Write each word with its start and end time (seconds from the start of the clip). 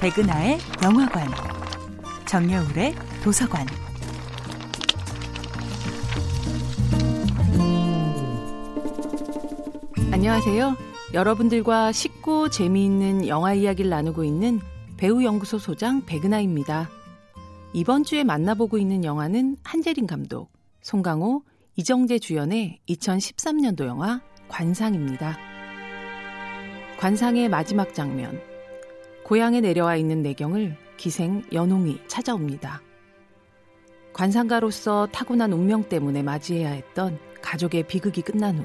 백은하의 0.00 0.58
영화관, 0.82 1.28
정여울의 2.26 2.94
도서관. 3.22 3.66
안녕하세요. 10.10 10.74
여러분들과 11.12 11.92
쉽고 11.92 12.48
재미있는 12.48 13.28
영화 13.28 13.52
이야기를 13.52 13.90
나누고 13.90 14.24
있는 14.24 14.58
배우연구소 14.96 15.58
소장 15.58 16.06
백은하입니다. 16.06 16.88
이번 17.74 18.02
주에 18.02 18.24
만나보고 18.24 18.78
있는 18.78 19.04
영화는 19.04 19.58
한재린 19.62 20.06
감독, 20.06 20.50
송강호, 20.80 21.42
이정재 21.76 22.20
주연의 22.20 22.80
2013년도 22.88 23.84
영화 23.84 24.22
관상입니다. 24.48 25.36
관상의 26.98 27.50
마지막 27.50 27.92
장면. 27.92 28.49
고향에 29.30 29.60
내려와 29.60 29.94
있는 29.94 30.22
내경을 30.22 30.76
기생 30.96 31.44
연홍이 31.52 32.00
찾아옵니다. 32.08 32.82
관상가로서 34.12 35.06
타고난 35.12 35.52
운명 35.52 35.84
때문에 35.84 36.20
맞이해야 36.24 36.70
했던 36.70 37.16
가족의 37.40 37.84
비극이 37.84 38.22
끝난 38.22 38.58
후 38.58 38.64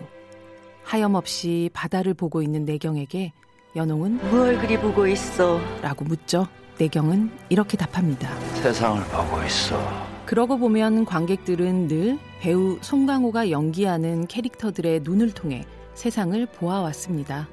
하염없이 0.84 1.70
바다를 1.72 2.16
보고 2.16 2.42
있는 2.42 2.66
내경에게 2.66 3.32
연홍은 3.76 4.32
뭘 4.32 4.58
그리 4.58 4.76
보고 4.80 5.06
있어? 5.06 5.62
라고 5.84 6.04
묻죠. 6.04 6.48
내경은 6.80 7.30
이렇게 7.50 7.78
답합니다. 7.78 8.36
세상을 8.56 9.04
보고 9.04 9.44
있어. 9.44 9.80
그러고 10.26 10.58
보면 10.58 11.06
관객들은 11.06 11.88
늘 11.90 12.18
배우 12.42 12.80
송강호가 12.82 13.52
연기하는 13.52 14.26
캐릭터들의 14.26 15.02
눈을 15.04 15.32
통해 15.32 15.64
세상을 15.94 16.44
보아왔습니다. 16.48 17.50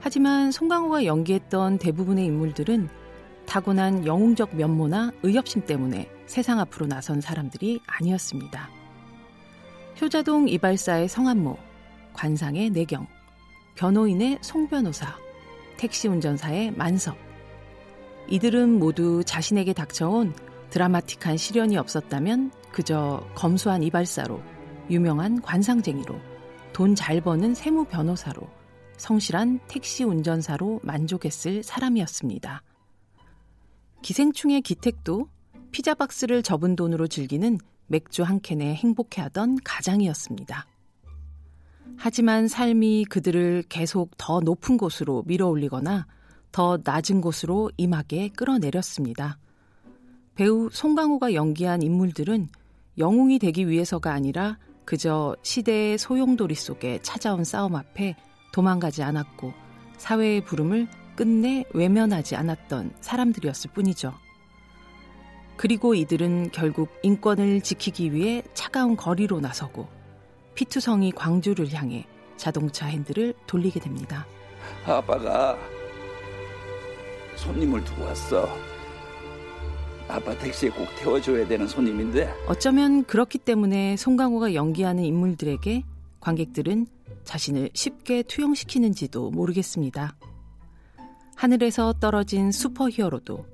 하지만 0.00 0.50
송강호가 0.50 1.04
연기했던 1.04 1.78
대부분의 1.78 2.26
인물들은 2.26 2.88
타고난 3.46 4.06
영웅적 4.06 4.56
면모나 4.56 5.12
의협심 5.22 5.64
때문에 5.64 6.08
세상 6.26 6.60
앞으로 6.60 6.86
나선 6.86 7.20
사람들이 7.20 7.80
아니었습니다. 7.86 8.68
효자동 10.00 10.48
이발사의 10.48 11.08
성한모, 11.08 11.56
관상의 12.12 12.70
내경, 12.70 13.06
변호인의 13.74 14.38
송변호사, 14.42 15.16
택시 15.76 16.08
운전사의 16.08 16.72
만석. 16.72 17.16
이들은 18.28 18.78
모두 18.78 19.24
자신에게 19.24 19.72
닥쳐온 19.72 20.34
드라마틱한 20.70 21.36
시련이 21.36 21.78
없었다면 21.78 22.52
그저 22.70 23.26
검소한 23.34 23.82
이발사로, 23.82 24.40
유명한 24.90 25.40
관상쟁이로, 25.40 26.14
돈 26.72 26.94
잘 26.94 27.20
버는 27.20 27.54
세무 27.54 27.86
변호사로, 27.86 28.57
성실한 28.98 29.60
택시 29.68 30.04
운전사로 30.04 30.80
만족했을 30.82 31.62
사람이었습니다. 31.62 32.62
기생충의 34.02 34.60
기택도 34.62 35.28
피자 35.70 35.94
박스를 35.94 36.42
접은 36.42 36.76
돈으로 36.76 37.06
즐기는 37.06 37.58
맥주 37.86 38.22
한 38.22 38.40
캔에 38.40 38.74
행복해하던 38.74 39.58
가장이었습니다. 39.64 40.66
하지만 41.96 42.46
삶이 42.46 43.06
그들을 43.06 43.64
계속 43.68 44.10
더 44.18 44.40
높은 44.40 44.76
곳으로 44.76 45.24
밀어올리거나 45.26 46.06
더 46.52 46.78
낮은 46.84 47.20
곳으로 47.20 47.70
임하게 47.76 48.28
끌어내렸습니다. 48.30 49.38
배우 50.34 50.68
송강호가 50.70 51.34
연기한 51.34 51.82
인물들은 51.82 52.48
영웅이 52.98 53.38
되기 53.38 53.68
위해서가 53.68 54.12
아니라 54.12 54.58
그저 54.84 55.36
시대의 55.42 55.98
소용돌이 55.98 56.54
속에 56.54 57.00
찾아온 57.02 57.44
싸움 57.44 57.74
앞에 57.74 58.16
도망가지 58.52 59.02
않았고 59.02 59.52
사회의 59.96 60.40
부름을 60.40 60.88
끝내 61.16 61.64
외면하지 61.74 62.36
않았던 62.36 62.92
사람들이었을 63.00 63.72
뿐이죠. 63.74 64.14
그리고 65.56 65.94
이들은 65.94 66.50
결국 66.52 66.88
인권을 67.02 67.62
지키기 67.62 68.12
위해 68.12 68.44
차가운 68.54 68.96
거리로 68.96 69.40
나서고 69.40 69.88
피투성이 70.54 71.10
광주를 71.12 71.72
향해 71.72 72.06
자동차 72.36 72.86
핸들을 72.86 73.34
돌리게 73.46 73.80
됩니다. 73.80 74.26
아빠가 74.86 75.58
손님을 77.34 77.84
두고 77.84 78.04
왔어. 78.04 78.48
아빠 80.08 80.36
택시에 80.38 80.70
꼭 80.70 80.86
태워줘야 80.96 81.46
되는 81.46 81.66
손님인데. 81.66 82.32
어쩌면 82.46 83.04
그렇기 83.04 83.38
때문에 83.38 83.96
송강호가 83.96 84.54
연기하는 84.54 85.04
인물들에게 85.04 85.82
관객들은 86.20 86.86
자신을 87.28 87.68
쉽게 87.74 88.22
투영시키는지도 88.22 89.30
모르겠습니다. 89.30 90.16
하늘에서 91.36 91.92
떨어진 91.92 92.50
슈퍼히어로도 92.50 93.44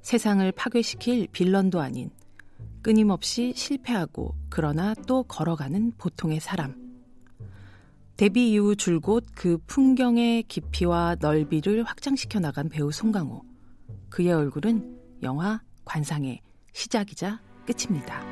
세상을 0.00 0.50
파괴시킬 0.52 1.28
빌런도 1.30 1.78
아닌 1.78 2.10
끊임없이 2.80 3.52
실패하고 3.54 4.34
그러나 4.48 4.94
또 5.06 5.24
걸어가는 5.24 5.92
보통의 5.98 6.40
사람. 6.40 6.74
데뷔 8.16 8.52
이후 8.52 8.74
줄곧 8.74 9.26
그 9.34 9.58
풍경의 9.66 10.44
깊이와 10.44 11.16
넓이를 11.20 11.84
확장시켜 11.84 12.40
나간 12.40 12.70
배우 12.70 12.90
송강호. 12.90 13.42
그의 14.08 14.32
얼굴은 14.32 14.98
영화 15.22 15.60
관상의 15.84 16.40
시작이자 16.72 17.42
끝입니다. 17.66 18.22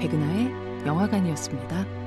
백은하의 0.00 0.86
영화관이었습니다. 0.86 2.05